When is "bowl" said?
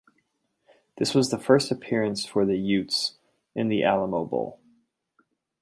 4.25-4.59